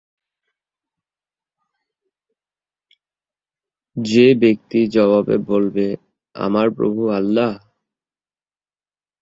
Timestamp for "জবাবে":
4.87-5.35